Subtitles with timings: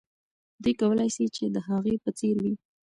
[0.63, 2.53] دوی کولای سي چې د هغې په څېر وي.